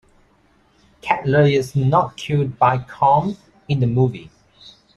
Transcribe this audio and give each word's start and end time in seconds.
Katla 1.01 1.43
is 1.43 1.75
not 1.75 2.17
killed 2.17 2.57
by 2.57 2.79
Karm 2.79 3.37
in 3.67 3.81
the 3.81 3.85
movie. 3.85 4.31